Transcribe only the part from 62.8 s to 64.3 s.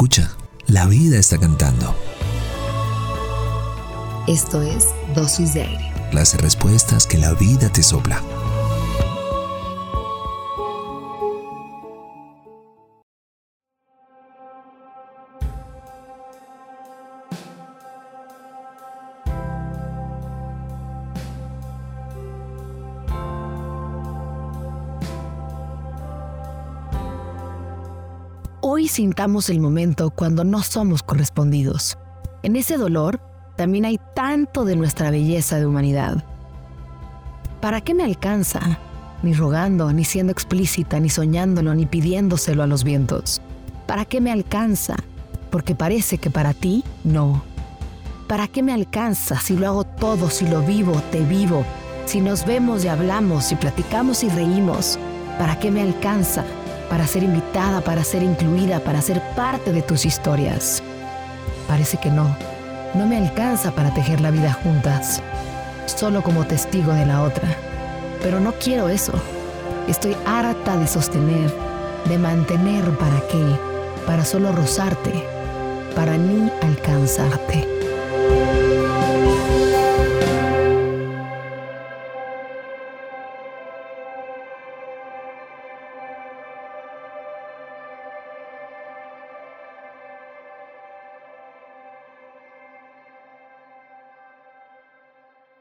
No me alcanza para tejer